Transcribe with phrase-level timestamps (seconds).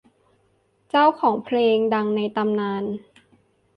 [0.89, 2.83] เจ้าของเพลงดังในตำนาน